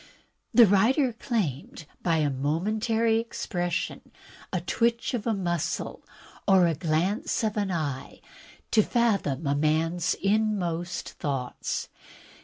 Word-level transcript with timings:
The 0.51 0.65
writer 0.65 1.13
claimed 1.13 1.85
by 2.01 2.15
a 2.17 2.31
momentary 2.31 3.19
expression, 3.19 4.11
a 4.51 4.59
twitch 4.59 5.13
of 5.13 5.27
a 5.27 5.33
muscle, 5.35 6.03
or 6.47 6.65
a 6.65 6.73
glance 6.73 7.43
of 7.43 7.55
an 7.55 7.69
eye, 7.69 8.19
to 8.71 8.81
fathom 8.81 9.45
a 9.45 9.53
man's 9.53 10.15
inmost 10.15 11.09
thoughts. 11.09 11.87